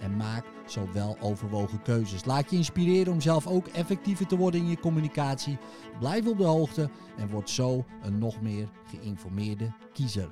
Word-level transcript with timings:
en 0.00 0.16
maak 0.16 0.44
zo 0.66 0.88
wel 0.92 1.16
overwogen 1.20 1.82
keuzes. 1.82 2.24
Laat 2.24 2.50
je 2.50 2.56
inspireren 2.56 3.12
om 3.12 3.20
zelf 3.20 3.46
ook 3.46 3.66
effectiever 3.66 4.26
te 4.26 4.36
worden 4.36 4.60
in 4.60 4.68
je 4.68 4.80
communicatie. 4.80 5.58
Blijf 5.98 6.26
op 6.26 6.38
de 6.38 6.44
hoogte 6.44 6.90
en 7.16 7.28
word 7.28 7.50
zo 7.50 7.84
een 8.02 8.18
nog 8.18 8.40
meer 8.40 8.68
geïnformeerde 8.84 9.72
kiezer. 9.92 10.30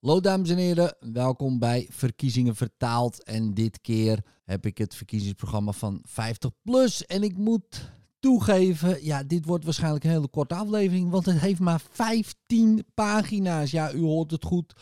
Hallo 0.00 0.20
dames 0.20 0.50
en 0.50 0.56
heren, 0.56 0.96
welkom 1.00 1.58
bij 1.58 1.86
Verkiezingen 1.90 2.56
Vertaald. 2.56 3.24
En 3.24 3.54
dit 3.54 3.80
keer 3.80 4.24
heb 4.44 4.66
ik 4.66 4.78
het 4.78 4.94
verkiezingsprogramma 4.94 5.72
van 5.72 6.00
50 6.02 6.50
plus. 6.62 7.06
En 7.06 7.22
ik 7.22 7.36
moet 7.36 7.92
toegeven, 8.20 9.04
ja, 9.04 9.22
dit 9.22 9.44
wordt 9.44 9.64
waarschijnlijk 9.64 10.04
een 10.04 10.10
hele 10.10 10.28
korte 10.28 10.54
aflevering, 10.54 11.10
want 11.10 11.26
het 11.26 11.40
heeft 11.40 11.60
maar 11.60 11.80
15 11.90 12.84
pagina's. 12.94 13.70
Ja, 13.70 13.92
u 13.92 14.00
hoort 14.00 14.30
het 14.30 14.44
goed. 14.44 14.74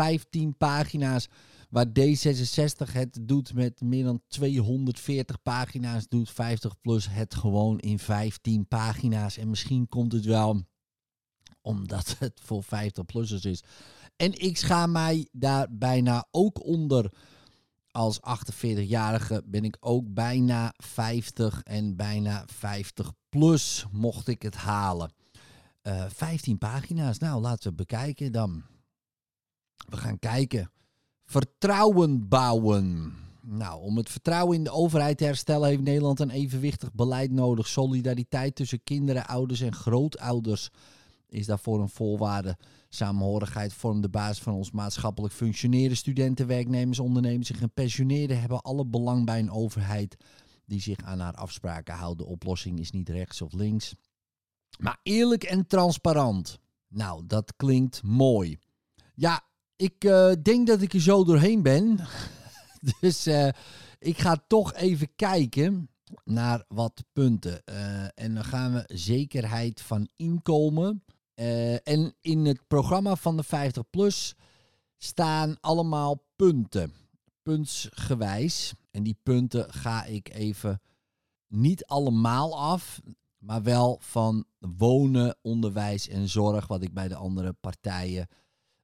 15 0.00 0.56
pagina's. 0.56 1.28
Waar 1.70 1.86
D66 1.86 2.92
het 2.92 3.18
doet 3.22 3.54
met 3.54 3.80
meer 3.80 4.04
dan 4.04 4.22
240 4.28 5.42
pagina's, 5.42 6.08
doet 6.08 6.30
50 6.30 6.80
plus 6.80 7.08
het 7.10 7.34
gewoon 7.34 7.78
in 7.78 7.98
15 7.98 8.68
pagina's. 8.68 9.36
En 9.36 9.50
misschien 9.50 9.88
komt 9.88 10.12
het 10.12 10.24
wel 10.24 10.62
omdat 11.62 12.16
het 12.18 12.40
voor 12.44 12.64
50-plussers 12.64 13.42
is. 13.42 13.62
En 14.16 14.42
ik 14.42 14.56
schaam 14.56 14.92
mij 14.92 15.28
daar 15.32 15.66
bijna 15.70 16.26
ook 16.30 16.64
onder. 16.64 17.12
Als 17.90 18.20
48-jarige 18.20 19.42
ben 19.46 19.64
ik 19.64 19.76
ook 19.80 20.14
bijna 20.14 20.74
50 20.76 21.62
en 21.62 21.96
bijna 21.96 22.44
50 22.46 23.12
plus 23.28 23.86
mocht 23.90 24.28
ik 24.28 24.42
het 24.42 24.54
halen. 24.54 25.12
Uh, 25.82 26.04
eh, 26.04 26.10
15 26.10 26.58
pagina's, 26.58 27.18
nou 27.18 27.40
laten 27.40 27.70
we 27.70 27.74
bekijken 27.76 28.32
dan. 28.32 28.62
We 29.88 29.96
gaan 29.96 30.18
kijken. 30.18 30.70
Vertrouwen 31.24 32.28
bouwen. 32.28 33.14
Nou, 33.42 33.82
om 33.82 33.96
het 33.96 34.10
vertrouwen 34.10 34.56
in 34.56 34.64
de 34.64 34.70
overheid 34.70 35.18
te 35.18 35.24
herstellen 35.24 35.68
heeft 35.68 35.82
Nederland 35.82 36.20
een 36.20 36.30
evenwichtig 36.30 36.92
beleid 36.92 37.30
nodig. 37.30 37.68
Solidariteit 37.68 38.54
tussen 38.54 38.82
kinderen, 38.82 39.26
ouders 39.26 39.60
en 39.60 39.74
grootouders 39.74 40.70
is 41.28 41.46
daarvoor 41.46 41.80
een 41.80 41.88
voorwaarde. 41.88 42.56
Samenhorigheid 42.88 43.72
vormt 43.72 44.02
de 44.02 44.08
basis 44.08 44.42
van 44.42 44.54
ons 44.54 44.70
maatschappelijk 44.70 45.34
functioneren. 45.34 45.96
Studenten, 45.96 46.46
werknemers, 46.46 46.98
ondernemers 46.98 47.50
en 47.50 47.58
gepensioneerden 47.58 48.40
hebben 48.40 48.60
alle 48.60 48.86
belang 48.86 49.24
bij 49.24 49.38
een 49.38 49.50
overheid 49.50 50.16
die 50.66 50.80
zich 50.80 50.98
aan 51.04 51.20
haar 51.20 51.34
afspraken 51.34 51.94
houdt. 51.94 52.18
De 52.18 52.26
oplossing 52.26 52.78
is 52.78 52.90
niet 52.90 53.08
rechts 53.08 53.42
of 53.42 53.52
links, 53.52 53.94
maar 54.78 54.98
eerlijk 55.02 55.42
en 55.42 55.66
transparant. 55.66 56.58
Nou, 56.88 57.26
dat 57.26 57.56
klinkt 57.56 58.02
mooi. 58.02 58.58
Ja, 59.14 59.42
ik 59.80 60.04
uh, 60.04 60.32
denk 60.42 60.66
dat 60.66 60.82
ik 60.82 60.92
er 60.92 61.00
zo 61.00 61.24
doorheen 61.24 61.62
ben. 61.62 61.98
dus 63.00 63.26
uh, 63.26 63.48
ik 63.98 64.18
ga 64.18 64.44
toch 64.46 64.74
even 64.74 65.14
kijken 65.16 65.90
naar 66.24 66.64
wat 66.68 67.04
punten. 67.12 67.62
Uh, 67.64 68.04
en 68.14 68.34
dan 68.34 68.44
gaan 68.44 68.72
we 68.72 68.84
zekerheid 68.86 69.80
van 69.80 70.08
inkomen. 70.16 71.04
en 71.82 72.14
in 72.20 72.44
het 72.44 72.66
programma 72.66 73.16
van 73.16 73.36
de 73.36 73.42
50 73.42 73.90
plus 73.90 74.34
staan 74.96 75.56
allemaal 75.60 76.24
punten. 76.36 76.92
Puntsgewijs. 77.42 78.74
En 78.90 79.02
die 79.02 79.18
punten 79.22 79.72
ga 79.72 80.04
ik 80.04 80.34
even 80.34 80.80
niet 81.46 81.86
allemaal 81.86 82.58
af. 82.58 83.00
Maar 83.38 83.62
wel 83.62 83.98
van 84.00 84.44
wonen, 84.58 85.36
onderwijs 85.42 86.08
en 86.08 86.28
zorg. 86.28 86.66
Wat 86.66 86.82
ik 86.82 86.92
bij 86.92 87.08
de 87.08 87.16
andere 87.16 87.52
partijen 87.52 88.28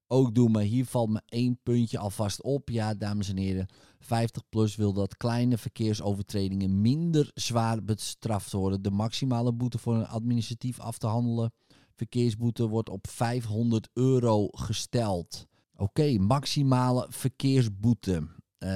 ook 0.06 0.34
doen. 0.34 0.50
Maar 0.50 0.62
hier 0.62 0.86
valt 0.86 1.10
me 1.10 1.22
één 1.26 1.58
puntje 1.62 1.98
alvast 1.98 2.42
op. 2.42 2.68
Ja, 2.68 2.94
dames 2.94 3.28
en 3.28 3.36
heren, 3.36 3.66
50 3.98 4.42
plus 4.48 4.76
wil 4.76 4.92
dat 4.92 5.16
kleine 5.16 5.58
verkeersovertredingen 5.58 6.80
minder 6.80 7.30
zwaar 7.34 7.84
bestraft 7.84 8.52
worden. 8.52 8.82
De 8.82 8.90
maximale 8.90 9.52
boete 9.52 9.78
voor 9.78 9.94
een 9.94 10.06
administratief 10.06 10.80
af 10.80 10.98
te 10.98 11.06
handelen 11.06 11.52
verkeersboete 11.96 12.68
wordt 12.68 12.88
op 12.88 13.08
500 13.08 13.88
euro 13.92 14.48
gesteld. 14.50 15.46
Oké, 15.76 16.18
maximale 16.18 17.06
verkeersboete. 17.08 18.28
Uh, 18.58 18.68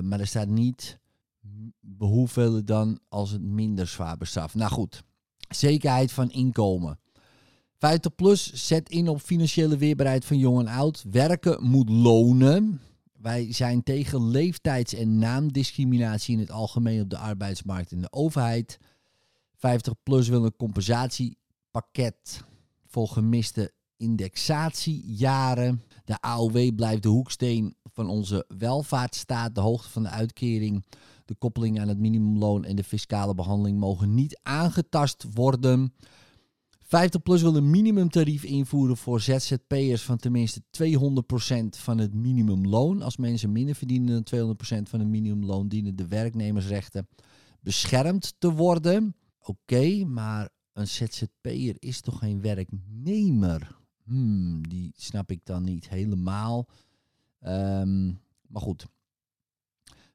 maar 0.00 0.20
er 0.20 0.26
staat 0.26 0.48
niet 0.48 0.98
hoeveel 1.98 2.64
dan 2.64 3.00
als 3.08 3.30
het 3.30 3.42
minder 3.42 3.86
zwaar 3.86 4.16
bestraft. 4.16 4.54
Nou 4.54 4.70
goed, 4.70 5.02
zekerheid 5.48 6.12
van 6.12 6.30
inkomen. 6.30 6.98
50 7.80 8.14
plus 8.14 8.52
zet 8.52 8.88
in 8.88 9.08
op 9.08 9.20
financiële 9.20 9.76
weerbaarheid 9.76 10.24
van 10.24 10.38
jong 10.38 10.58
en 10.58 10.68
oud. 10.68 11.04
Werken 11.10 11.64
moet 11.64 11.88
lonen. 11.88 12.80
Wij 13.12 13.52
zijn 13.52 13.82
tegen 13.82 14.28
leeftijds- 14.28 14.94
en 14.94 15.18
naamdiscriminatie 15.18 16.34
in 16.34 16.40
het 16.40 16.50
algemeen 16.50 17.02
op 17.02 17.10
de 17.10 17.18
arbeidsmarkt 17.18 17.92
en 17.92 18.00
de 18.00 18.12
overheid. 18.12 18.78
50 19.56 19.94
plus 20.02 20.28
wil 20.28 20.44
een 20.44 20.56
compensatiepakket 20.56 22.44
voor 22.86 23.08
gemiste 23.08 23.72
indexatiejaren. 23.96 25.82
De 26.04 26.20
AOW 26.20 26.74
blijft 26.74 27.02
de 27.02 27.08
hoeksteen 27.08 27.76
van 27.92 28.08
onze 28.08 28.44
welvaartsstaat. 28.58 29.54
De 29.54 29.60
hoogte 29.60 29.90
van 29.90 30.02
de 30.02 30.08
uitkering, 30.08 30.84
de 31.24 31.34
koppeling 31.34 31.80
aan 31.80 31.88
het 31.88 31.98
minimumloon 31.98 32.64
en 32.64 32.76
de 32.76 32.84
fiscale 32.84 33.34
behandeling 33.34 33.78
mogen 33.78 34.14
niet 34.14 34.40
aangetast 34.42 35.24
worden. 35.34 35.92
50PLUS 36.90 37.40
wil 37.40 37.56
een 37.56 37.70
minimumtarief 37.70 38.44
invoeren 38.44 38.96
voor 38.96 39.20
ZZP'ers 39.20 40.02
van 40.02 40.16
tenminste 40.16 40.62
200% 40.62 40.64
van 41.68 41.98
het 41.98 42.14
minimumloon. 42.14 43.02
Als 43.02 43.16
mensen 43.16 43.52
minder 43.52 43.74
verdienen 43.74 44.24
dan 44.24 44.56
200% 44.86 44.88
van 44.88 45.00
het 45.00 45.08
minimumloon, 45.08 45.68
dienen 45.68 45.96
de 45.96 46.06
werknemersrechten 46.06 47.08
beschermd 47.60 48.34
te 48.38 48.52
worden. 48.52 49.14
Oké, 49.40 50.04
maar 50.04 50.48
een 50.72 50.88
ZZP'er 50.88 51.76
is 51.78 52.00
toch 52.00 52.18
geen 52.18 52.40
werknemer? 52.40 53.78
Hmm, 54.04 54.68
die 54.68 54.92
snap 54.96 55.30
ik 55.30 55.40
dan 55.44 55.64
niet 55.64 55.88
helemaal. 55.88 56.66
Um, 57.46 58.20
maar 58.48 58.62
goed. 58.62 58.86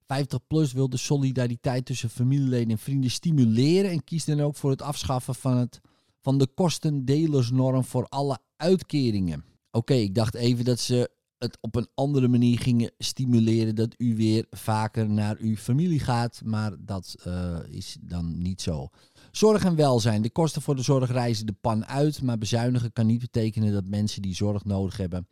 50PLUS 0.03 0.71
wil 0.73 0.89
de 0.89 0.97
solidariteit 0.97 1.85
tussen 1.85 2.09
familieleden 2.09 2.69
en 2.69 2.77
vrienden 2.77 3.11
stimuleren 3.11 3.91
en 3.91 4.03
kiest 4.03 4.25
dan 4.25 4.41
ook 4.41 4.55
voor 4.55 4.71
het 4.71 4.81
afschaffen 4.81 5.35
van 5.35 5.57
het 5.57 5.81
van 6.25 6.37
de 6.37 6.47
kostendelersnorm 6.47 7.83
voor 7.83 8.05
alle 8.09 8.39
uitkeringen. 8.57 9.43
Oké, 9.71 9.93
ik 9.93 10.15
dacht 10.15 10.35
even 10.35 10.65
dat 10.65 10.79
ze 10.79 11.11
het 11.37 11.57
op 11.61 11.75
een 11.75 11.87
andere 11.95 12.27
manier 12.27 12.59
gingen 12.59 12.91
stimuleren 12.97 13.75
dat 13.75 13.93
u 13.97 14.15
weer 14.15 14.45
vaker 14.49 15.09
naar 15.09 15.37
uw 15.39 15.55
familie 15.55 15.99
gaat, 15.99 16.41
maar 16.45 16.71
dat 16.79 17.15
uh, 17.27 17.57
is 17.69 17.97
dan 18.01 18.41
niet 18.41 18.61
zo. 18.61 18.89
Zorg 19.31 19.63
en 19.63 19.75
welzijn. 19.75 20.21
De 20.21 20.29
kosten 20.29 20.61
voor 20.61 20.75
de 20.75 20.81
zorg 20.81 21.11
reizen 21.11 21.45
de 21.45 21.55
pan 21.61 21.85
uit, 21.85 22.21
maar 22.21 22.37
bezuinigen 22.37 22.93
kan 22.93 23.05
niet 23.05 23.19
betekenen 23.19 23.73
dat 23.73 23.85
mensen 23.85 24.21
die 24.21 24.35
zorg 24.35 24.63
nodig 24.63 24.97
hebben 24.97 25.27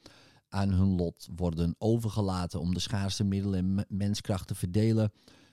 aan 0.49 0.69
hun 0.69 0.95
lot 0.95 1.27
worden 1.35 1.75
overgelaten. 1.77 2.59
Om 2.59 2.73
de 2.73 2.79
schaarste 2.79 3.23
middelen 3.23 3.77
en 3.77 3.85
menskracht 3.89 4.47
te 4.47 4.55
verdelen, 4.55 5.11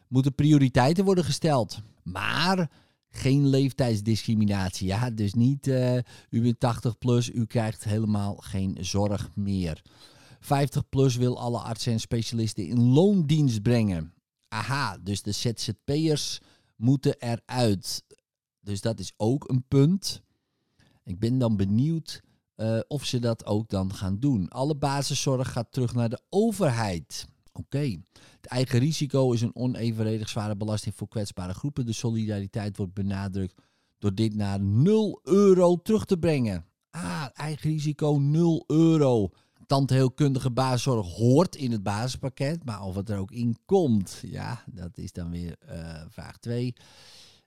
moeten 0.09 0.35
prioriteiten 0.35 1.05
worden 1.05 1.25
gesteld. 1.25 1.81
Maar 2.03 2.71
geen 3.11 3.47
leeftijdsdiscriminatie. 3.47 4.87
Ja, 4.87 5.11
dus 5.11 5.35
niet 5.35 5.67
uh, 5.67 5.97
u 6.31 6.43
bent 6.43 6.61
80 6.61 6.99
plus, 6.99 7.31
u 7.31 7.47
krijgt 7.47 7.85
helemaal 7.85 8.37
geen 8.37 8.77
zorg 8.81 9.31
meer. 9.35 9.83
50 10.41 10.89
plus 10.89 11.17
wil 11.17 11.39
alle 11.39 11.59
artsen 11.59 11.93
en 11.93 12.01
specialisten 12.01 12.67
in 12.67 12.93
loondienst 12.93 13.63
brengen. 13.63 14.15
Aha, 14.49 14.99
dus 14.99 15.23
de 15.23 15.33
ZZP'ers 15.33 16.41
moeten 16.77 17.15
eruit. 17.19 18.05
Dus 18.61 18.81
dat 18.81 18.99
is 18.99 19.13
ook 19.17 19.49
een 19.49 19.65
punt. 19.69 20.23
Ik 21.05 21.19
ben 21.19 21.39
dan 21.39 21.57
benieuwd 21.57 22.23
uh, 22.57 22.81
of 22.89 23.05
ze 23.05 23.19
dat 23.19 23.47
ook 23.47 23.69
dan 23.69 23.95
gaan 23.95 24.19
doen. 24.19 24.49
Alle 24.49 24.77
basiszorg 24.77 25.53
gaat 25.53 25.73
terug 25.73 25.95
naar 25.95 26.09
de 26.09 26.21
overheid. 26.29 27.27
Oké. 27.53 28.01
Het 28.37 28.47
eigen 28.47 28.79
risico 28.79 29.33
is 29.33 29.41
een 29.41 29.57
onevenredig 29.57 30.29
zware 30.29 30.57
belasting 30.57 30.95
voor 30.95 31.09
kwetsbare 31.09 31.55
groepen. 31.55 31.87
De 31.87 31.93
solidariteit 31.93 32.77
wordt 32.77 32.95
benadrukt 32.95 33.63
door 33.99 34.15
dit 34.15 34.35
naar 34.35 34.61
0 34.61 35.21
euro 35.23 35.77
terug 35.77 36.05
te 36.05 36.17
brengen. 36.17 36.65
Ah, 36.91 37.27
eigen 37.33 37.71
risico 37.71 38.19
0 38.19 38.65
euro. 38.67 39.31
Tandheelkundige 39.67 40.51
basiszorg 40.51 41.07
hoort 41.07 41.57
in 41.57 41.73
het 41.73 41.83
basispakket, 41.83 42.65
maar 42.65 42.83
of 42.83 42.95
het 42.95 43.09
er 43.11 43.19
ook 43.19 43.31
in 43.31 43.57
komt, 43.65 44.23
ja, 44.27 44.65
dat 44.67 44.99
is 44.99 45.13
dan 45.13 45.31
weer 45.31 45.57
uh, 45.69 46.03
vraag 46.09 46.39
2. 46.39 46.75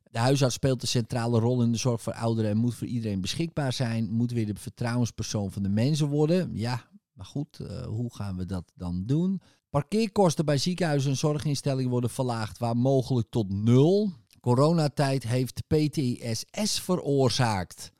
De 0.04 0.20
huisarts 0.20 0.56
speelt 0.56 0.82
een 0.82 0.88
centrale 0.88 1.40
rol 1.40 1.64
in 1.64 1.72
de 1.72 1.78
zorg 1.78 2.02
voor 2.02 2.14
ouderen 2.14 2.52
en 2.52 2.58
moet 2.58 2.76
voor 2.76 2.88
iedereen 2.88 3.22
beschikbaar 3.22 3.74
zijn. 3.74 4.12
Moet 4.12 4.32
weer 4.32 4.46
de 4.46 4.56
vertrouwenspersoon 4.56 5.52
van 5.52 5.64
de 5.64 5.70
mensen 5.70 6.08
worden. 6.08 6.50
Ja, 6.56 6.84
maar 7.14 7.26
goed, 7.26 7.60
uh, 7.62 7.86
hoe 7.86 8.16
gaan 8.16 8.38
we 8.38 8.46
dat 8.46 8.72
dan 8.76 9.04
doen? 9.06 9.42
Parkeerkosten 9.74 10.46
bij 10.46 10.58
ziekenhuizen 10.58 11.12
en 11.12 11.18
zorginstellingen 11.18 11.92
worden 11.92 12.10
verlaagd, 12.10 12.58
waar 12.58 12.78
mogelijk 12.78 13.28
tot 13.30 13.50
nul. 13.50 14.12
Coronatijd 14.40 15.24
heeft 15.24 15.64
PTSS 15.68 16.80
veroorzaakt. 16.80 17.92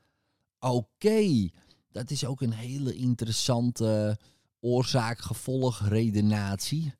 Oké, 0.58 1.48
dat 1.90 2.10
is 2.10 2.24
ook 2.24 2.40
een 2.40 2.52
hele 2.52 2.94
interessante 2.94 4.18
oorzaak-gevolg-redenatie. 4.60 6.94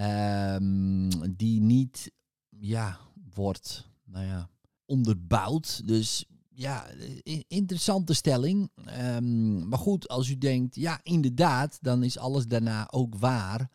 Um, 0.00 1.36
die 1.36 1.60
niet 1.60 2.12
ja, 2.48 2.98
wordt 3.34 3.88
nou 4.04 4.26
ja, 4.26 4.48
onderbouwd. 4.84 5.86
Dus 5.86 6.24
ja, 6.48 6.86
interessante 7.48 8.14
stelling. 8.14 8.70
Um, 8.98 9.68
maar 9.68 9.78
goed, 9.78 10.08
als 10.08 10.28
u 10.28 10.38
denkt, 10.38 10.74
ja, 10.74 11.00
inderdaad, 11.02 11.78
dan 11.80 12.02
is 12.02 12.18
alles 12.18 12.46
daarna 12.46 12.90
ook 12.90 13.14
waar. 13.14 13.70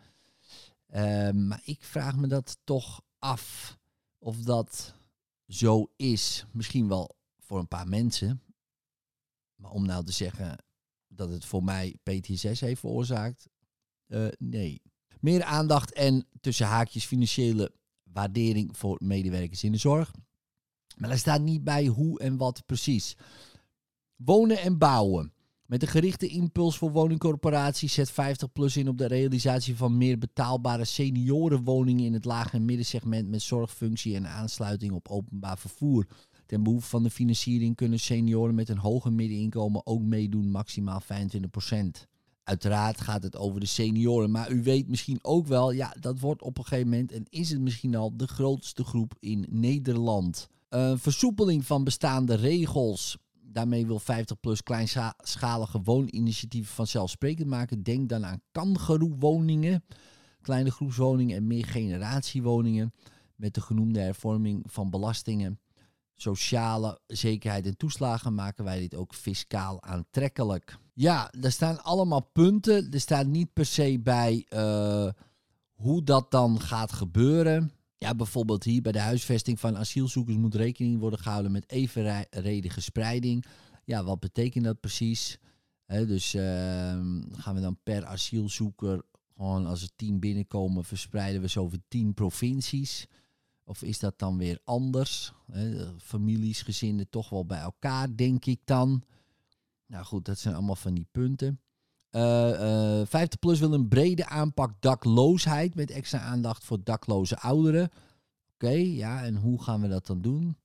Um, 0.95 1.47
maar 1.47 1.61
ik 1.63 1.83
vraag 1.83 2.15
me 2.15 2.27
dat 2.27 2.57
toch 2.63 3.01
af 3.19 3.77
of 4.17 4.37
dat 4.37 4.93
zo 5.47 5.91
is. 5.95 6.45
Misschien 6.51 6.87
wel 6.87 7.15
voor 7.39 7.59
een 7.59 7.67
paar 7.67 7.87
mensen. 7.87 8.41
Maar 9.55 9.71
om 9.71 9.85
nou 9.85 10.05
te 10.05 10.11
zeggen 10.11 10.63
dat 11.07 11.29
het 11.29 11.45
voor 11.45 11.63
mij 11.63 11.95
PTSS 12.03 12.59
heeft 12.59 12.79
veroorzaakt, 12.79 13.49
uh, 14.07 14.27
nee. 14.37 14.81
Meer 15.19 15.43
aandacht 15.43 15.93
en 15.93 16.27
tussen 16.41 16.65
haakjes 16.65 17.05
financiële 17.05 17.73
waardering 18.03 18.77
voor 18.77 18.97
medewerkers 19.03 19.63
in 19.63 19.71
de 19.71 19.77
zorg. 19.77 20.13
Maar 20.97 21.09
er 21.09 21.17
staat 21.17 21.41
niet 21.41 21.63
bij 21.63 21.85
hoe 21.85 22.19
en 22.19 22.37
wat 22.37 22.65
precies. 22.65 23.15
Wonen 24.15 24.61
en 24.61 24.77
bouwen. 24.77 25.33
Met 25.67 25.81
een 25.81 25.87
gerichte 25.87 26.27
impuls 26.27 26.77
voor 26.77 26.91
woningcorporaties 26.91 27.93
zet 27.93 28.11
50PLUS 28.11 28.73
in 28.73 28.87
op 28.87 28.97
de 28.97 29.07
realisatie 29.07 29.75
van 29.75 29.97
meer 29.97 30.17
betaalbare 30.17 30.85
seniorenwoningen 30.85 32.05
in 32.05 32.13
het 32.13 32.25
lage 32.25 32.55
en 32.55 32.65
middensegment 32.65 33.29
met 33.29 33.41
zorgfunctie 33.41 34.15
en 34.15 34.27
aansluiting 34.27 34.91
op 34.91 35.09
openbaar 35.09 35.57
vervoer. 35.57 36.07
Ten 36.45 36.63
behoeve 36.63 36.87
van 36.87 37.03
de 37.03 37.09
financiering 37.09 37.75
kunnen 37.75 37.99
senioren 37.99 38.55
met 38.55 38.69
een 38.69 38.77
hoger 38.77 39.13
middeninkomen 39.13 39.85
ook 39.85 40.01
meedoen, 40.01 40.51
maximaal 40.51 41.01
25%. 41.01 41.05
Uiteraard 42.43 43.01
gaat 43.01 43.23
het 43.23 43.37
over 43.37 43.59
de 43.59 43.65
senioren, 43.65 44.31
maar 44.31 44.51
u 44.51 44.63
weet 44.63 44.87
misschien 44.87 45.19
ook 45.21 45.47
wel, 45.47 45.71
ja, 45.71 45.95
dat 45.99 46.19
wordt 46.19 46.41
op 46.41 46.57
een 46.57 46.65
gegeven 46.65 46.89
moment 46.89 47.11
en 47.11 47.25
is 47.29 47.49
het 47.49 47.61
misschien 47.61 47.95
al 47.95 48.17
de 48.17 48.27
grootste 48.27 48.83
groep 48.83 49.15
in 49.19 49.45
Nederland. 49.49 50.47
Uh, 50.69 50.91
versoepeling 50.95 51.65
van 51.65 51.83
bestaande 51.83 52.35
regels. 52.35 53.17
Daarmee 53.51 53.85
wil 53.85 54.01
50PLUS 54.01 54.63
kleinschalige 54.63 55.81
wooninitiatieven 55.81 56.75
vanzelfsprekend 56.75 57.47
maken. 57.47 57.83
Denk 57.83 58.09
dan 58.09 58.25
aan 58.25 58.41
kangeroe-woningen, 58.51 59.83
kleine 60.41 60.71
groepswoningen 60.71 61.37
en 61.37 61.47
meer 61.47 61.65
generatiewoningen. 61.65 62.93
Met 63.35 63.53
de 63.53 63.61
genoemde 63.61 63.99
hervorming 63.99 64.63
van 64.67 64.89
belastingen, 64.89 65.59
sociale 66.15 66.99
zekerheid 67.07 67.65
en 67.65 67.77
toeslagen 67.77 68.33
maken 68.33 68.63
wij 68.63 68.79
dit 68.79 68.95
ook 68.95 69.13
fiscaal 69.13 69.83
aantrekkelijk. 69.83 70.77
Ja, 70.93 71.31
er 71.41 71.51
staan 71.51 71.83
allemaal 71.83 72.29
punten. 72.33 72.91
Er 72.91 72.99
staat 72.99 73.27
niet 73.27 73.53
per 73.53 73.65
se 73.65 73.99
bij 74.03 74.45
uh, 74.49 75.07
hoe 75.73 76.03
dat 76.03 76.31
dan 76.31 76.59
gaat 76.61 76.91
gebeuren. 76.91 77.71
Ja, 77.97 78.15
bijvoorbeeld 78.15 78.63
hier 78.63 78.81
bij 78.81 78.91
de 78.91 78.99
huisvesting 78.99 79.59
van 79.59 79.77
asielzoekers 79.77 80.37
moet 80.37 80.55
rekening 80.55 80.99
worden 80.99 81.19
gehouden 81.19 81.51
met 81.51 81.69
evenredige 81.69 82.81
spreiding. 82.81 83.45
Ja, 83.85 84.03
wat 84.03 84.19
betekent 84.19 84.63
dat 84.63 84.79
precies? 84.79 85.37
dus 85.87 86.35
uh, 86.35 86.41
gaan 87.31 87.55
we 87.55 87.61
dan 87.61 87.77
per 87.83 88.05
asielzoeker, 88.05 89.01
gewoon 89.35 89.65
als 89.65 89.81
er 89.81 89.89
tien 89.95 90.19
binnenkomen, 90.19 90.85
verspreiden 90.85 91.41
we 91.41 91.49
ze 91.49 91.59
over 91.59 91.79
tien 91.87 92.13
provincies? 92.13 93.07
Of 93.63 93.81
is 93.81 93.99
dat 93.99 94.19
dan 94.19 94.37
weer 94.37 94.59
anders? 94.63 95.33
families, 95.97 96.61
gezinnen 96.61 97.09
toch 97.09 97.29
wel 97.29 97.45
bij 97.45 97.59
elkaar, 97.59 98.15
denk 98.15 98.45
ik 98.45 98.59
dan. 98.65 99.03
Nou 99.85 100.05
goed, 100.05 100.25
dat 100.25 100.39
zijn 100.39 100.55
allemaal 100.55 100.75
van 100.75 100.93
die 100.93 101.07
punten. 101.11 101.61
Uh, 102.17 102.99
uh, 102.99 103.05
50 103.05 103.39
plus 103.39 103.59
wil 103.59 103.73
een 103.73 103.87
brede 103.87 104.25
aanpak 104.25 104.71
dakloosheid 104.79 105.75
met 105.75 105.91
extra 105.91 106.19
aandacht 106.19 106.63
voor 106.63 106.83
dakloze 106.83 107.39
ouderen. 107.39 107.89
Oké, 108.53 108.69
ja, 108.69 109.23
en 109.23 109.35
hoe 109.35 109.63
gaan 109.63 109.81
we 109.81 109.87
dat 109.87 110.07
dan 110.07 110.21
doen? 110.21 110.57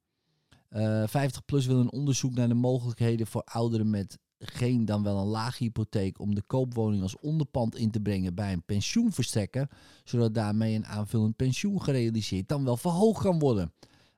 Uh, 0.70 1.06
50 1.06 1.44
plus 1.44 1.66
wil 1.66 1.80
een 1.80 1.92
onderzoek 1.92 2.34
naar 2.34 2.48
de 2.48 2.54
mogelijkheden 2.54 3.26
voor 3.26 3.42
ouderen 3.44 3.90
met 3.90 4.18
geen 4.38 4.84
dan 4.84 5.02
wel 5.02 5.18
een 5.18 5.26
lage 5.26 5.62
hypotheek 5.62 6.18
om 6.18 6.34
de 6.34 6.42
koopwoning 6.42 7.02
als 7.02 7.18
onderpand 7.18 7.76
in 7.76 7.90
te 7.90 8.00
brengen 8.00 8.34
bij 8.34 8.52
een 8.52 8.64
pensioenverstrekker, 8.64 9.70
zodat 10.04 10.34
daarmee 10.34 10.74
een 10.74 10.86
aanvullend 10.86 11.36
pensioen 11.36 11.82
gerealiseerd 11.82 12.48
dan 12.48 12.64
wel 12.64 12.76
verhoogd 12.76 13.22
kan 13.22 13.38
worden. 13.38 13.72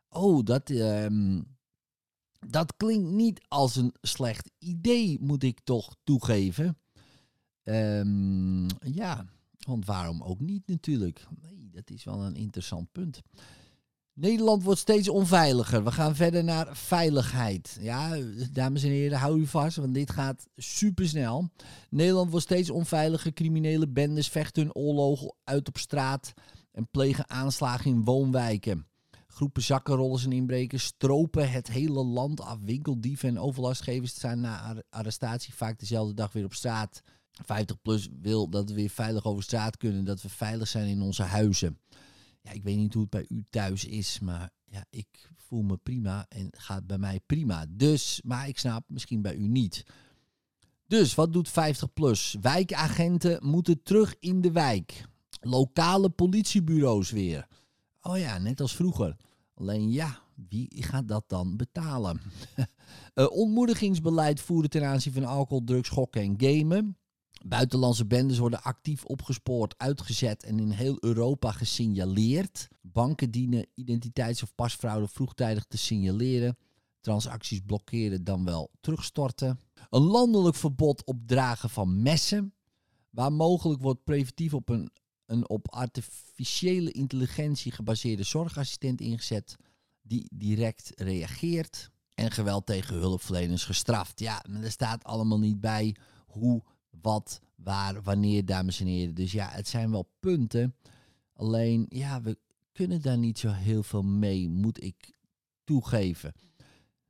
Oh, 0.08 0.44
dat, 0.44 0.70
ehm, 0.70 1.42
dat 2.48 2.76
klinkt 2.76 3.10
niet 3.10 3.40
als 3.48 3.76
een 3.76 3.94
slecht 4.00 4.50
idee, 4.58 5.18
moet 5.20 5.42
ik 5.42 5.60
toch 5.60 5.94
toegeven. 6.04 6.78
Um, 7.64 8.66
ja, 8.92 9.24
want 9.66 9.86
waarom 9.86 10.22
ook 10.22 10.40
niet 10.40 10.66
natuurlijk? 10.66 11.26
Nee, 11.42 11.68
dat 11.72 11.90
is 11.90 12.04
wel 12.04 12.22
een 12.22 12.36
interessant 12.36 12.92
punt. 12.92 13.22
Nederland 14.14 14.62
wordt 14.62 14.80
steeds 14.80 15.08
onveiliger. 15.08 15.84
We 15.84 15.92
gaan 15.92 16.14
verder 16.14 16.44
naar 16.44 16.76
veiligheid. 16.76 17.78
Ja, 17.80 18.18
dames 18.52 18.82
en 18.82 18.90
heren, 18.90 19.18
hou 19.18 19.40
u 19.40 19.46
vast, 19.46 19.76
want 19.76 19.94
dit 19.94 20.10
gaat 20.10 20.46
supersnel. 20.56 21.48
Nederland 21.90 22.30
wordt 22.30 22.44
steeds 22.44 22.70
onveiliger. 22.70 23.32
Criminele 23.32 23.88
bendes 23.88 24.28
vechten 24.28 24.62
hun 24.62 24.74
oorlogen 24.74 25.34
uit 25.44 25.68
op 25.68 25.78
straat 25.78 26.34
en 26.72 26.88
plegen 26.90 27.30
aanslagen 27.30 27.90
in 27.90 28.04
woonwijken. 28.04 28.86
Groepen 29.26 29.62
zakkenrollers 29.62 30.24
en 30.24 30.32
inbrekers 30.32 30.84
stropen 30.84 31.50
het 31.50 31.68
hele 31.68 32.04
land 32.04 32.40
af. 32.40 32.58
Winkeldieven 32.60 33.28
en 33.28 33.38
overlastgevers 33.38 34.14
zijn 34.14 34.40
na 34.40 34.82
arrestatie 34.90 35.54
vaak 35.54 35.78
dezelfde 35.78 36.14
dag 36.14 36.32
weer 36.32 36.44
op 36.44 36.54
straat. 36.54 37.02
50 37.42 37.82
plus 37.82 38.08
wil 38.20 38.48
dat 38.48 38.68
we 38.68 38.74
weer 38.74 38.90
veilig 38.90 39.24
over 39.24 39.42
straat 39.42 39.76
kunnen, 39.76 40.04
dat 40.04 40.22
we 40.22 40.28
veilig 40.28 40.68
zijn 40.68 40.88
in 40.88 41.00
onze 41.00 41.22
huizen. 41.22 41.78
Ja, 42.40 42.50
ik 42.50 42.62
weet 42.62 42.76
niet 42.76 42.92
hoe 42.92 43.02
het 43.02 43.10
bij 43.10 43.26
u 43.28 43.44
thuis 43.50 43.84
is, 43.84 44.20
maar 44.20 44.50
ja, 44.64 44.84
ik 44.90 45.30
voel 45.36 45.62
me 45.62 45.76
prima 45.76 46.26
en 46.28 46.48
gaat 46.50 46.86
bij 46.86 46.98
mij 46.98 47.20
prima. 47.26 47.66
Dus, 47.68 48.20
maar 48.24 48.48
ik 48.48 48.58
snap 48.58 48.84
misschien 48.86 49.22
bij 49.22 49.34
u 49.34 49.46
niet. 49.48 49.84
Dus 50.86 51.14
wat 51.14 51.32
doet 51.32 51.48
50 51.48 51.92
plus? 51.92 52.36
Wijkagenten 52.40 53.46
moeten 53.46 53.82
terug 53.82 54.16
in 54.20 54.40
de 54.40 54.52
wijk. 54.52 55.04
Lokale 55.40 56.10
politiebureaus 56.10 57.10
weer. 57.10 57.46
Oh 58.00 58.18
ja, 58.18 58.38
net 58.38 58.60
als 58.60 58.76
vroeger. 58.76 59.16
Alleen 59.54 59.90
ja, 59.90 60.22
wie 60.48 60.82
gaat 60.82 61.08
dat 61.08 61.24
dan 61.26 61.56
betalen? 61.56 62.20
uh, 63.14 63.30
ontmoedigingsbeleid 63.42 64.40
voeren 64.40 64.70
ten 64.70 64.84
aanzien 64.84 65.12
van 65.12 65.24
alcohol, 65.24 65.64
drugs, 65.64 65.88
gokken 65.88 66.22
en 66.22 66.34
gamen. 66.36 66.96
Buitenlandse 67.46 68.06
bendes 68.06 68.38
worden 68.38 68.62
actief 68.62 69.04
opgespoord, 69.04 69.74
uitgezet 69.78 70.44
en 70.44 70.58
in 70.58 70.70
heel 70.70 70.96
Europa 71.00 71.50
gesignaleerd. 71.50 72.68
Banken 72.80 73.30
dienen 73.30 73.66
identiteits- 73.74 74.42
of 74.42 74.54
pasfraude 74.54 75.08
vroegtijdig 75.08 75.64
te 75.64 75.76
signaleren. 75.76 76.56
Transacties 77.00 77.60
blokkeren 77.66 78.24
dan 78.24 78.44
wel 78.44 78.70
terugstorten. 78.80 79.60
Een 79.90 80.02
landelijk 80.02 80.56
verbod 80.56 81.04
op 81.04 81.16
dragen 81.26 81.70
van 81.70 82.02
messen. 82.02 82.54
Waar 83.10 83.32
mogelijk 83.32 83.82
wordt 83.82 84.04
preventief 84.04 84.54
op 84.54 84.68
een, 84.68 84.90
een 85.26 85.48
op 85.48 85.70
artificiële 85.70 86.90
intelligentie 86.90 87.72
gebaseerde 87.72 88.22
zorgassistent 88.22 89.00
ingezet 89.00 89.56
die 90.02 90.28
direct 90.34 90.92
reageert. 90.94 91.90
En 92.14 92.30
geweld 92.30 92.66
tegen 92.66 92.96
hulpverleners 92.96 93.64
gestraft. 93.64 94.20
Ja, 94.20 94.44
er 94.62 94.70
staat 94.70 95.04
allemaal 95.04 95.38
niet 95.38 95.60
bij 95.60 95.96
hoe 96.26 96.62
wat, 97.02 97.40
waar, 97.56 98.02
wanneer, 98.02 98.44
dames 98.44 98.80
en 98.80 98.86
heren. 98.86 99.14
Dus 99.14 99.32
ja, 99.32 99.48
het 99.48 99.68
zijn 99.68 99.90
wel 99.90 100.08
punten. 100.20 100.74
Alleen, 101.32 101.86
ja, 101.88 102.20
we 102.20 102.38
kunnen 102.72 103.02
daar 103.02 103.18
niet 103.18 103.38
zo 103.38 103.50
heel 103.50 103.82
veel 103.82 104.02
mee, 104.02 104.48
moet 104.48 104.82
ik 104.82 105.16
toegeven. 105.64 106.32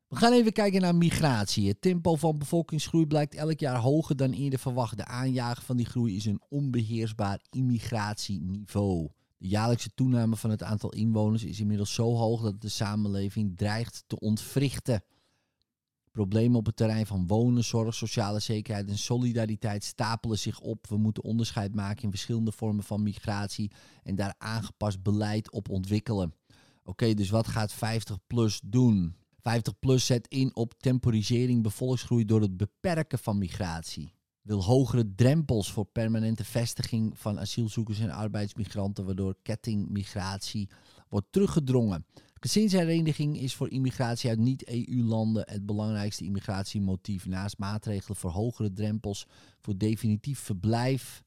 We 0.09 0.17
gaan 0.17 0.33
even 0.33 0.53
kijken 0.53 0.81
naar 0.81 0.95
migratie. 0.95 1.69
Het 1.69 1.81
tempo 1.81 2.17
van 2.17 2.38
bevolkingsgroei 2.38 3.07
blijkt 3.07 3.35
elk 3.35 3.59
jaar 3.59 3.76
hoger 3.76 4.17
dan 4.17 4.33
eerder 4.33 4.59
verwacht. 4.59 4.97
De 4.97 5.05
aanjager 5.05 5.62
van 5.62 5.76
die 5.76 5.87
groei 5.87 6.17
is 6.17 6.25
een 6.25 6.43
onbeheersbaar 6.49 7.41
immigratieniveau. 7.50 9.09
De 9.37 9.49
jaarlijkse 9.49 9.91
toename 9.95 10.37
van 10.37 10.50
het 10.50 10.62
aantal 10.62 10.93
inwoners 10.93 11.45
is 11.45 11.61
inmiddels 11.61 11.95
zo 11.95 12.14
hoog 12.14 12.43
dat 12.43 12.61
de 12.61 12.69
samenleving 12.69 13.57
dreigt 13.57 14.05
te 14.07 14.21
ontwrichten. 14.21 15.03
Problemen 16.14 16.56
op 16.56 16.66
het 16.66 16.76
terrein 16.76 17.06
van 17.06 17.26
wonen, 17.26 17.64
zorg, 17.64 17.94
sociale 17.94 18.38
zekerheid 18.38 18.88
en 18.88 18.99
solidariteit 18.99 19.85
stapelen 19.85 20.38
zich 20.38 20.61
op. 20.61 20.87
We 20.87 20.97
moeten 20.97 21.25
onderscheid 21.25 21.75
maken 21.75 22.02
in 22.02 22.11
verschillende 22.11 22.52
vormen 22.52 22.85
van 22.85 23.02
migratie 23.02 23.71
en 24.02 24.14
daar 24.14 24.35
aangepast 24.38 25.02
beleid 25.02 25.52
op 25.52 25.68
ontwikkelen. 25.68 26.35
Oké, 26.85 27.14
dus 27.14 27.30
wat 27.30 27.47
gaat 27.47 27.75
50PLUS 27.75 28.59
doen? 28.64 29.16
50PLUS 29.38 29.94
zet 29.94 30.28
in 30.28 30.56
op 30.56 30.75
temporisering 30.78 31.62
bevolkingsgroei 31.62 32.25
door 32.25 32.40
het 32.40 32.56
beperken 32.56 33.18
van 33.18 33.38
migratie. 33.38 34.14
Wil 34.42 34.64
hogere 34.64 35.14
drempels 35.14 35.73
voor 35.73 35.85
permanente 35.85 36.44
vestiging 36.44 37.18
van 37.18 37.40
asielzoekers 37.40 37.99
en 37.99 38.11
arbeidsmigranten, 38.11 39.04
waardoor 39.04 39.37
kettingmigratie 39.42 40.68
wordt 41.09 41.26
teruggedrongen. 41.30 42.06
Gezinshereniging 42.45 43.39
is 43.41 43.55
voor 43.55 43.71
immigratie 43.71 44.31
uit 44.31 44.39
niet-EU-landen 44.39 45.45
het 45.51 45.67
belangrijkste 45.67 46.25
immigratiemotief. 46.25 47.27
Naast 47.27 47.59
maatregelen 47.59 48.17
voor 48.17 48.31
hogere 48.31 48.73
drempels 48.73 49.27
voor 49.61 49.77
definitief 49.77 50.39
verblijf 50.39 51.23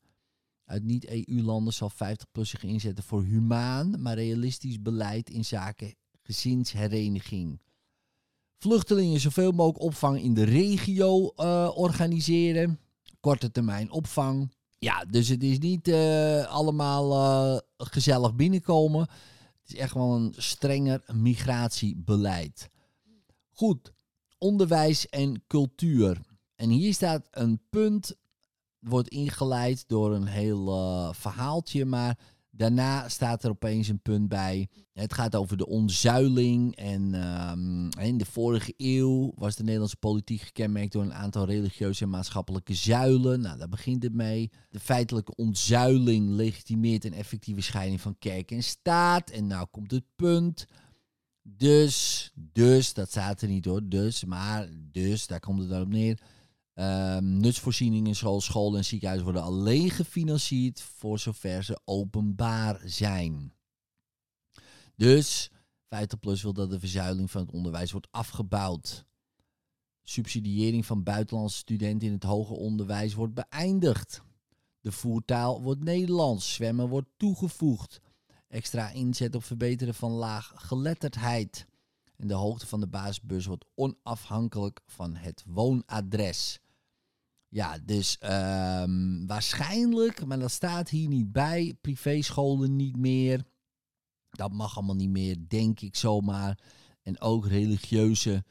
uit 0.66 0.84
niet-EU-landen 0.84 1.74
zal 1.74 1.92
50PLUS 1.92 2.42
zich 2.42 2.64
inzetten 2.64 3.04
voor 3.04 3.24
humaan, 3.24 4.02
maar 4.02 4.16
realistisch 4.16 4.82
beleid 4.82 5.30
in 5.30 5.46
zaken 5.46 5.96
gezinshereniging. 6.24 7.62
Vluchtelingen 8.58 9.20
zoveel 9.20 9.52
mogelijk 9.52 9.84
opvang 9.84 10.22
in 10.22 10.34
de 10.34 10.44
regio 10.44 11.34
uh, 11.36 11.72
organiseren. 11.76 12.80
Korte 13.20 13.52
termijn 13.52 13.92
opvang. 13.92 14.52
Ja, 14.80 15.06
dus 15.06 15.28
het 15.28 15.44
is 15.44 15.60
niet 15.60 15.88
uh, 15.88 16.46
allemaal 16.46 17.12
uh, 17.12 17.60
gezellig 17.78 18.36
binnenkomen. 18.36 19.08
Het 19.68 19.76
is 19.76 19.82
echt 19.82 19.94
wel 19.94 20.16
een 20.16 20.34
strenger 20.38 21.04
migratiebeleid. 21.14 22.70
Goed, 23.50 23.94
onderwijs 24.38 25.10
en 25.10 25.44
cultuur. 25.48 26.22
En 26.56 26.70
hier 26.70 26.94
staat 26.94 27.28
een 27.32 27.62
punt 27.70 28.16
wordt 28.80 29.10
ingeleid 29.10 29.88
door 29.88 30.14
een 30.14 30.26
heel 30.26 30.68
uh, 30.68 31.14
verhaaltje, 31.14 31.86
maar 31.86 32.20
daarna 32.58 33.10
staat 33.10 33.44
er 33.44 33.50
opeens 33.50 33.88
een 33.88 34.02
punt 34.02 34.28
bij. 34.28 34.68
Het 34.94 35.14
gaat 35.14 35.36
over 35.36 35.58
de 35.58 35.68
onzuiling 35.68 36.76
en 36.76 37.14
um, 37.14 37.90
in 38.00 38.18
de 38.18 38.26
vorige 38.26 38.74
eeuw 38.78 39.32
was 39.36 39.56
de 39.56 39.64
Nederlandse 39.64 39.98
politiek 39.98 40.42
gekenmerkt 40.42 40.92
door 40.92 41.04
een 41.04 41.14
aantal 41.14 41.46
religieuze 41.46 42.04
en 42.04 42.10
maatschappelijke 42.10 42.74
zuilen. 42.74 43.42
Nou, 43.42 43.58
daar 43.58 43.70
begint 43.70 44.04
het 44.04 44.14
mee. 44.14 44.52
De 44.70 44.80
feitelijke 44.80 45.36
ontzuiling 45.36 46.30
legitimeert 46.30 47.06
een 47.06 47.14
effectieve 47.14 47.62
scheiding 47.62 48.02
van 48.02 48.16
kerk 48.20 48.52
en 48.52 48.64
staat. 48.64 49.30
En 49.30 49.48
nou 49.48 49.68
komt 49.72 49.92
het 49.92 50.06
punt. 50.16 50.66
Dus, 51.42 52.32
dus, 52.36 52.94
dat 52.94 53.10
staat 53.10 53.42
er 53.42 53.48
niet 53.48 53.66
hoor, 53.66 53.82
dus, 53.90 54.26
maar 54.26 54.70
dus, 54.92 55.28
daar 55.28 55.40
komt 55.40 55.60
het 55.60 55.70
dan 55.70 55.82
op 55.82 55.88
neer 55.88 56.20
Um, 56.80 57.38
nutsvoorzieningen 57.38 58.16
zoals 58.16 58.46
scholen 58.46 58.78
en 58.78 58.86
ziekenhuizen 58.86 59.26
worden 59.26 59.44
alleen 59.44 59.90
gefinancierd 59.90 60.82
voor 60.82 61.20
zover 61.20 61.64
ze 61.64 61.80
openbaar 61.86 62.82
zijn. 62.86 63.54
Dus 64.96 65.50
50PLUS 65.86 66.42
wil 66.42 66.54
dat 66.54 66.70
de 66.70 66.80
verzuiling 66.80 67.32
van 67.32 67.42
het 67.42 67.52
onderwijs 67.52 67.92
wordt 67.92 68.08
afgebouwd. 68.12 69.06
Subsidiëring 70.04 70.86
van 70.86 71.04
buitenlandse 71.04 71.58
studenten 71.58 72.08
in 72.08 72.14
het 72.14 72.24
hoger 72.24 72.56
onderwijs 72.56 73.14
wordt 73.14 73.34
beëindigd. 73.34 74.22
De 74.82 74.92
voertaal 74.92 75.62
wordt 75.62 75.84
Nederlands. 75.84 76.54
Zwemmen 76.54 76.90
wordt 76.90 77.10
toegevoegd. 77.18 78.02
Extra 78.48 78.90
inzet 78.90 79.36
op 79.36 79.44
verbeteren 79.44 79.96
van 79.96 80.12
laaggeletterdheid. 80.12 81.68
En 82.16 82.28
de 82.28 82.34
hoogte 82.34 82.68
van 82.68 82.80
de 82.80 82.88
basisbus 82.88 83.46
wordt 83.46 83.66
onafhankelijk 83.76 84.82
van 84.86 85.16
het 85.16 85.44
woonadres. 85.48 86.60
Ja, 87.50 87.78
dus 87.86 88.18
um, 88.24 89.28
waarschijnlijk, 89.28 90.26
maar 90.26 90.40
dat 90.40 90.52
staat 90.52 90.90
hier 90.90 91.08
niet 91.08 91.32
bij, 91.32 91.78
privéscholen 91.82 92.76
niet 92.76 92.98
meer. 92.98 93.44
Dat 94.30 94.52
mag 94.52 94.78
allemaal 94.78 94.96
niet 94.96 95.10
meer, 95.10 95.38
denk 95.48 95.80
ik 95.80 95.96
zomaar. 95.96 96.60
En 97.02 97.22
ook 97.22 97.48
religieuze 97.48 98.44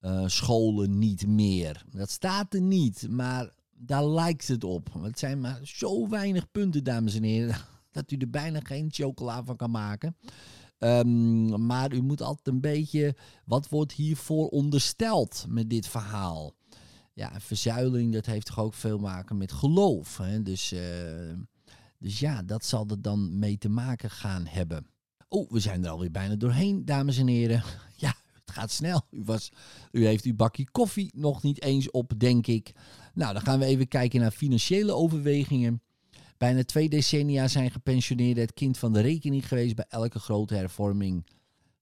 uh, 0.00 0.26
scholen 0.26 0.98
niet 0.98 1.26
meer. 1.26 1.84
Dat 1.90 2.10
staat 2.10 2.54
er 2.54 2.60
niet, 2.60 3.06
maar 3.10 3.50
daar 3.70 4.06
lijkt 4.06 4.48
het 4.48 4.64
op. 4.64 4.94
Het 5.02 5.18
zijn 5.18 5.40
maar 5.40 5.60
zo 5.62 6.08
weinig 6.08 6.50
punten, 6.50 6.84
dames 6.84 7.14
en 7.14 7.22
heren, 7.22 7.56
dat 7.90 8.10
u 8.10 8.16
er 8.16 8.30
bijna 8.30 8.60
geen 8.62 8.88
chocola 8.92 9.44
van 9.44 9.56
kan 9.56 9.70
maken. 9.70 10.16
Um, 10.78 11.66
maar 11.66 11.92
u 11.92 12.02
moet 12.02 12.22
altijd 12.22 12.46
een 12.48 12.60
beetje, 12.60 13.16
wat 13.44 13.68
wordt 13.68 13.92
hiervoor 13.92 14.48
ondersteld 14.48 15.44
met 15.48 15.70
dit 15.70 15.86
verhaal? 15.86 16.54
Ja, 17.14 17.40
verzuiling, 17.40 18.12
dat 18.12 18.26
heeft 18.26 18.46
toch 18.46 18.58
ook 18.58 18.74
veel 18.74 18.98
maken 18.98 19.36
met 19.36 19.52
geloof. 19.52 20.16
Hè? 20.16 20.42
Dus, 20.42 20.72
uh, 20.72 20.80
dus 21.98 22.18
ja, 22.18 22.42
dat 22.42 22.64
zal 22.64 22.86
er 22.88 23.02
dan 23.02 23.38
mee 23.38 23.58
te 23.58 23.68
maken 23.68 24.10
gaan 24.10 24.46
hebben. 24.46 24.86
Oh, 25.28 25.50
we 25.50 25.60
zijn 25.60 25.84
er 25.84 25.90
alweer 25.90 26.10
bijna 26.10 26.36
doorheen, 26.36 26.84
dames 26.84 27.18
en 27.18 27.26
heren. 27.26 27.62
Ja, 27.96 28.14
het 28.32 28.50
gaat 28.50 28.70
snel. 28.70 29.06
U, 29.10 29.22
was, 29.24 29.52
u 29.92 30.06
heeft 30.06 30.24
uw 30.24 30.34
bakje 30.34 30.70
koffie 30.70 31.10
nog 31.14 31.42
niet 31.42 31.62
eens 31.62 31.90
op, 31.90 32.12
denk 32.16 32.46
ik. 32.46 32.72
Nou, 33.14 33.32
dan 33.32 33.42
gaan 33.42 33.58
we 33.58 33.64
even 33.64 33.88
kijken 33.88 34.20
naar 34.20 34.30
financiële 34.30 34.92
overwegingen. 34.92 35.82
Bijna 36.36 36.64
twee 36.64 36.88
decennia 36.88 37.48
zijn 37.48 37.70
gepensioneerden 37.70 38.42
het 38.42 38.54
kind 38.54 38.78
van 38.78 38.92
de 38.92 39.00
rekening 39.00 39.48
geweest 39.48 39.74
bij 39.74 39.84
elke 39.88 40.18
grote 40.18 40.54
hervorming. 40.54 41.26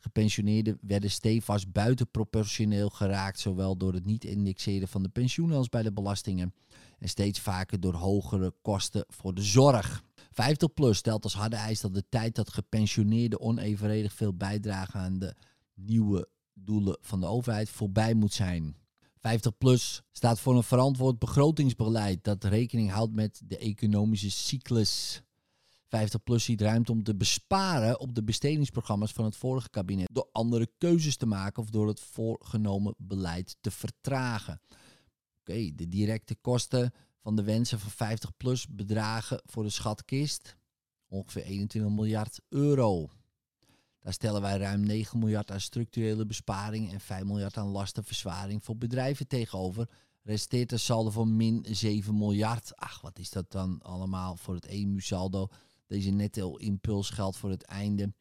Gepensioneerden 0.02 0.78
werden 0.80 1.10
stevast 1.10 1.72
buitenproportioneel 1.72 2.88
geraakt, 2.88 3.40
zowel 3.40 3.76
door 3.76 3.92
het 3.92 4.04
niet 4.04 4.24
indexeren 4.24 4.88
van 4.88 5.02
de 5.02 5.08
pensioenen 5.08 5.56
als 5.56 5.68
bij 5.68 5.82
de 5.82 5.92
belastingen. 5.92 6.54
En 6.98 7.08
steeds 7.08 7.40
vaker 7.40 7.80
door 7.80 7.94
hogere 7.94 8.54
kosten 8.62 9.04
voor 9.08 9.34
de 9.34 9.42
zorg. 9.42 10.02
50PLUS 10.30 10.90
stelt 10.90 11.24
als 11.24 11.34
harde 11.34 11.56
eis 11.56 11.80
dat 11.80 11.94
de 11.94 12.04
tijd 12.08 12.34
dat 12.34 12.52
gepensioneerden 12.52 13.40
onevenredig 13.40 14.12
veel 14.12 14.34
bijdragen 14.34 15.00
aan 15.00 15.18
de 15.18 15.34
nieuwe 15.74 16.28
doelen 16.54 16.98
van 17.00 17.20
de 17.20 17.26
overheid 17.26 17.68
voorbij 17.70 18.14
moet 18.14 18.32
zijn. 18.32 18.76
50PLUS 19.16 20.00
staat 20.12 20.40
voor 20.40 20.56
een 20.56 20.62
verantwoord 20.62 21.18
begrotingsbeleid 21.18 22.24
dat 22.24 22.44
rekening 22.44 22.90
houdt 22.90 23.12
met 23.12 23.40
de 23.44 23.58
economische 23.58 24.30
cyclus. 24.30 25.22
50PLUS 25.96 26.42
ziet 26.44 26.60
ruimte 26.60 26.92
om 26.92 27.02
te 27.02 27.14
besparen 27.14 28.00
op 28.00 28.14
de 28.14 28.22
bestedingsprogramma's 28.22 29.12
van 29.12 29.24
het 29.24 29.36
vorige 29.36 29.70
kabinet. 29.70 30.08
Door 30.12 30.28
andere 30.32 30.70
keuzes 30.78 31.16
te 31.16 31.26
maken 31.26 31.62
of 31.62 31.70
door 31.70 31.88
het 31.88 32.00
voorgenomen 32.00 32.94
beleid 32.98 33.56
te 33.60 33.70
vertragen. 33.70 34.60
Oké, 35.40 35.70
de 35.74 35.88
directe 35.88 36.34
kosten 36.34 36.92
van 37.22 37.36
de 37.36 37.42
wensen 37.42 37.78
van 37.78 38.16
50PLUS 38.16 38.70
bedragen 38.70 39.42
voor 39.44 39.62
de 39.62 39.70
schatkist 39.70 40.56
ongeveer 41.08 41.42
21 41.44 41.92
miljard 41.92 42.40
euro. 42.48 43.10
Daar 44.00 44.12
stellen 44.12 44.40
wij 44.40 44.58
ruim 44.58 44.80
9 44.80 45.18
miljard 45.18 45.50
aan 45.50 45.60
structurele 45.60 46.26
besparingen 46.26 46.92
en 46.92 47.00
5 47.00 47.24
miljard 47.24 47.56
aan 47.56 47.68
lastenverzwaring 47.68 48.64
voor 48.64 48.76
bedrijven 48.76 49.26
tegenover. 49.26 49.88
Resteert 50.22 50.72
een 50.72 50.78
saldo 50.78 51.10
van 51.10 51.36
min 51.36 51.66
7 51.70 52.18
miljard. 52.18 52.76
Ach, 52.76 53.00
wat 53.00 53.18
is 53.18 53.30
dat 53.30 53.50
dan 53.50 53.82
allemaal 53.82 54.36
voor 54.36 54.54
het 54.54 54.66
EMU-saldo? 54.66 55.48
Deze 55.92 56.10
netto 56.10 56.56
impuls 56.56 57.10
geldt 57.10 57.36
voor 57.36 57.50
het 57.50 57.62
einde 57.62 58.12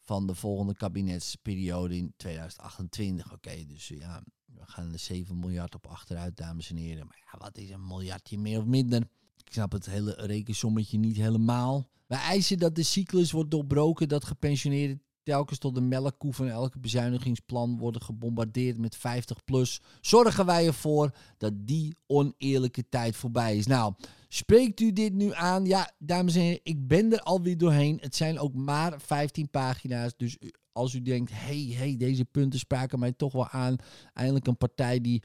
van 0.00 0.26
de 0.26 0.34
volgende 0.34 0.74
kabinetsperiode 0.74 1.96
in 1.96 2.12
2028. 2.16 3.32
Oké, 3.32 3.66
dus 3.66 3.88
ja, 3.88 4.22
we 4.44 4.60
gaan 4.64 4.92
er 4.92 4.98
7 4.98 5.38
miljard 5.38 5.74
op 5.74 5.86
achteruit, 5.86 6.36
dames 6.36 6.70
en 6.70 6.76
heren. 6.76 7.06
Maar 7.06 7.22
ja, 7.32 7.38
wat 7.38 7.58
is 7.58 7.70
een 7.70 7.86
miljardje 7.86 8.38
meer 8.38 8.58
of 8.58 8.64
minder? 8.64 9.00
Ik 9.44 9.52
snap 9.52 9.72
het 9.72 9.86
hele 9.86 10.12
rekensommetje 10.12 10.98
niet 10.98 11.16
helemaal. 11.16 11.88
Wij 12.06 12.18
eisen 12.18 12.58
dat 12.58 12.74
de 12.74 12.82
cyclus 12.82 13.30
wordt 13.30 13.50
doorbroken, 13.50 14.08
dat 14.08 14.24
gepensioneerden 14.24 15.02
telkens 15.22 15.58
tot 15.58 15.74
de 15.74 15.80
melkkoe 15.80 16.32
van 16.32 16.48
elke 16.48 16.78
bezuinigingsplan 16.78 17.78
worden 17.78 18.02
gebombardeerd 18.02 18.78
met 18.78 18.96
50 18.96 19.44
plus. 19.44 19.80
Zorgen 20.00 20.46
wij 20.46 20.66
ervoor 20.66 21.14
dat 21.36 21.52
die 21.56 21.96
oneerlijke 22.06 22.88
tijd 22.88 23.16
voorbij 23.16 23.56
is. 23.56 23.66
Nou, 23.66 23.94
spreekt 24.28 24.80
u 24.80 24.92
dit 24.92 25.12
nu 25.12 25.32
aan? 25.32 25.64
Ja, 25.64 25.92
dames 25.98 26.34
en 26.34 26.40
heren, 26.40 26.60
ik 26.62 26.86
ben 26.86 27.12
er 27.12 27.20
alweer 27.20 27.58
doorheen. 27.58 27.98
Het 28.00 28.16
zijn 28.16 28.38
ook 28.38 28.54
maar 28.54 29.00
15 29.00 29.50
pagina's. 29.50 30.16
Dus 30.16 30.38
als 30.72 30.94
u 30.94 31.02
denkt, 31.02 31.30
hey, 31.34 31.72
hey, 31.76 31.96
deze 31.96 32.24
punten 32.24 32.58
spraken 32.58 32.98
mij 32.98 33.12
toch 33.12 33.32
wel 33.32 33.48
aan. 33.48 33.76
Eindelijk 34.12 34.46
een 34.46 34.56
partij 34.56 35.00
die 35.00 35.22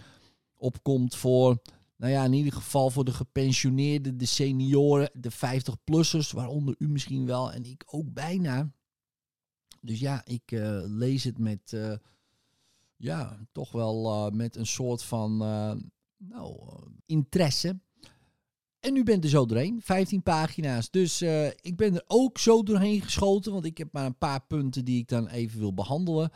opkomt 0.55 1.15
voor 1.15 1.62
nou 2.01 2.13
ja, 2.13 2.24
in 2.24 2.34
ieder 2.34 2.53
geval 2.53 2.89
voor 2.89 3.05
de 3.05 3.13
gepensioneerden, 3.13 4.17
de 4.17 4.25
senioren, 4.25 5.10
de 5.13 5.31
50-plussers, 5.31 6.31
waaronder 6.34 6.75
u 6.77 6.89
misschien 6.89 7.25
wel 7.25 7.51
en 7.51 7.63
ik 7.63 7.84
ook 7.86 8.13
bijna. 8.13 8.72
Dus 9.81 10.00
ja, 10.00 10.25
ik 10.25 10.51
uh, 10.51 10.81
lees 10.86 11.24
het 11.24 11.38
met, 11.38 11.72
uh, 11.72 11.93
ja, 12.96 13.38
toch 13.51 13.72
wel 13.72 14.05
uh, 14.05 14.34
met 14.34 14.55
een 14.55 14.65
soort 14.65 15.03
van, 15.03 15.38
nou, 16.17 16.58
interesse. 17.05 17.79
En 18.82 18.94
nu 18.94 19.04
bent 19.04 19.24
er 19.24 19.30
zo 19.30 19.46
doorheen, 19.46 19.82
15 19.82 20.24
pagina's. 20.24 20.90
Dus 20.90 21.22
ik 21.62 21.76
ben 21.76 21.96
er 21.96 22.04
ook 22.08 22.38
zo 22.38 22.64
doorheen 22.64 23.02
geschoten, 23.02 23.52
want 23.52 23.66
ik 23.66 23.78
heb 23.78 23.92
maar 23.92 24.06
een 24.06 24.18
paar 24.18 24.46
punten 24.46 24.86
die 24.86 25.00
ik 25.00 25.08
dan 25.08 25.28
even 25.28 25.60
wil 25.60 25.74
behandelen. 25.74 26.32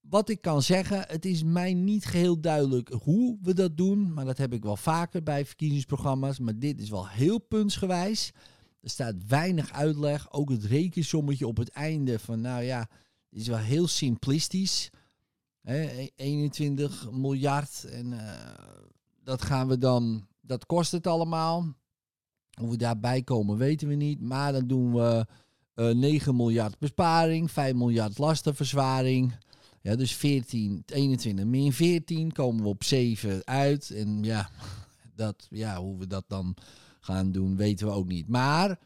wat 0.00 0.28
ik 0.28 0.40
kan 0.40 0.62
zeggen, 0.62 1.04
het 1.08 1.24
is 1.24 1.42
mij 1.42 1.74
niet 1.74 2.04
geheel 2.04 2.40
duidelijk 2.40 2.88
hoe 2.88 3.38
we 3.42 3.54
dat 3.54 3.76
doen, 3.76 4.12
maar 4.14 4.24
dat 4.24 4.38
heb 4.38 4.52
ik 4.52 4.62
wel 4.62 4.76
vaker 4.76 5.22
bij 5.22 5.46
verkiezingsprogramma's. 5.46 6.38
Maar 6.38 6.58
dit 6.58 6.80
is 6.80 6.90
wel 6.90 7.08
heel 7.08 7.38
puntsgewijs. 7.38 8.32
Er 8.80 8.90
staat 8.90 9.26
weinig 9.26 9.72
uitleg. 9.72 10.32
Ook 10.32 10.50
het 10.50 10.64
rekensommetje 10.64 11.46
op 11.46 11.56
het 11.56 11.70
einde 11.70 12.18
van, 12.18 12.40
nou 12.40 12.62
ja, 12.62 12.88
is 13.30 13.46
wel 13.46 13.58
heel 13.58 13.86
simplistisch. 13.86 14.90
Hè, 15.60 16.08
21 16.16 17.06
e- 17.06 17.10
miljard 17.10 17.84
en 17.84 18.12
uh, 18.12 18.32
dat 19.22 19.42
gaan 19.42 19.68
we 19.68 19.78
dan, 19.78 20.26
dat 20.50 20.66
kost 20.66 20.92
het 20.92 21.06
allemaal. 21.06 21.74
Hoe 22.60 22.70
we 22.70 22.76
daarbij 22.76 23.22
komen 23.22 23.56
weten 23.56 23.88
we 23.88 23.94
niet. 23.94 24.20
Maar 24.20 24.52
dan 24.52 24.66
doen 24.66 24.92
we 24.92 25.26
uh, 25.74 25.90
eh, 25.90 25.96
9 25.96 26.36
miljard 26.36 26.78
besparing, 26.78 27.50
5 27.50 27.74
miljard 27.74 28.18
lastenverzwaring. 28.18 29.34
Ja, 29.80 29.96
dus 29.96 30.14
14, 30.14 30.82
21 30.86 31.44
min 31.44 31.72
14 31.72 32.32
komen 32.32 32.62
we 32.62 32.68
op 32.68 32.84
7 32.84 33.46
uit. 33.46 33.90
En 33.90 34.22
ja, 34.22 34.50
dat, 35.14 35.46
ja, 35.50 35.76
hoe 35.76 35.98
we 35.98 36.06
dat 36.06 36.24
dan 36.26 36.56
gaan 37.00 37.32
doen, 37.32 37.56
weten 37.56 37.86
we 37.86 37.92
ook 37.92 38.08
niet. 38.08 38.28
Maar 38.28 38.78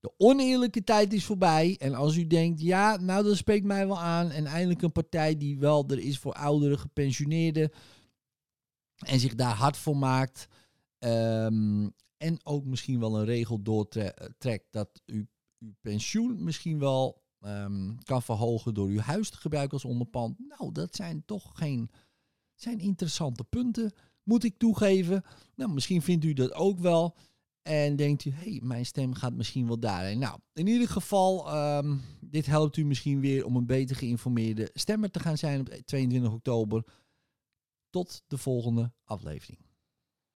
de 0.00 0.12
oneerlijke 0.16 0.84
tijd 0.84 1.12
is 1.12 1.24
voorbij. 1.24 1.76
En 1.78 1.94
als 1.94 2.16
u 2.16 2.26
denkt, 2.26 2.60
ja, 2.60 2.96
nou 2.96 3.24
dat 3.24 3.36
spreekt 3.36 3.64
mij 3.64 3.86
wel 3.86 4.00
aan. 4.00 4.30
En 4.30 4.46
eindelijk 4.46 4.82
een 4.82 4.92
partij 4.92 5.36
die 5.36 5.58
wel 5.58 5.84
er 5.88 5.98
is 5.98 6.18
voor 6.18 6.32
oudere 6.32 6.78
gepensioneerden. 6.78 7.70
En 9.06 9.20
zich 9.20 9.34
daar 9.34 9.54
hard 9.54 9.76
voor 9.76 9.96
maakt. 9.96 10.48
Um, 11.04 11.94
en 12.16 12.38
ook 12.42 12.64
misschien 12.64 13.00
wel 13.00 13.18
een 13.18 13.24
regel 13.24 13.62
doortrekt 13.62 14.66
dat 14.70 15.02
u 15.06 15.28
uw 15.58 15.74
pensioen 15.80 16.44
misschien 16.44 16.78
wel 16.78 17.22
um, 17.40 17.98
kan 18.04 18.22
verhogen 18.22 18.74
door 18.74 18.88
uw 18.88 18.98
huis 18.98 19.30
te 19.30 19.36
gebruiken 19.36 19.72
als 19.72 19.84
onderpand. 19.84 20.38
Nou, 20.38 20.72
dat 20.72 20.94
zijn 20.94 21.24
toch 21.24 21.50
geen 21.54 21.90
zijn 22.54 22.78
interessante 22.78 23.44
punten, 23.44 23.92
moet 24.22 24.44
ik 24.44 24.58
toegeven. 24.58 25.22
Nou, 25.54 25.72
misschien 25.72 26.02
vindt 26.02 26.24
u 26.24 26.32
dat 26.32 26.52
ook 26.52 26.78
wel. 26.78 27.16
En 27.62 27.96
denkt 27.96 28.24
u, 28.24 28.30
hé, 28.30 28.50
hey, 28.50 28.60
mijn 28.62 28.86
stem 28.86 29.14
gaat 29.14 29.32
misschien 29.32 29.66
wel 29.66 29.78
daarheen. 29.78 30.18
Nou, 30.18 30.38
in 30.52 30.66
ieder 30.66 30.88
geval, 30.88 31.56
um, 31.78 32.00
dit 32.20 32.46
helpt 32.46 32.76
u 32.76 32.84
misschien 32.84 33.20
weer 33.20 33.44
om 33.44 33.56
een 33.56 33.66
beter 33.66 33.96
geïnformeerde 33.96 34.70
stemmer 34.72 35.10
te 35.10 35.20
gaan 35.20 35.38
zijn 35.38 35.60
op 35.60 35.68
22 35.68 36.32
oktober. 36.32 36.84
Tot 37.90 38.22
de 38.26 38.38
volgende 38.38 38.92
aflevering. 39.04 39.61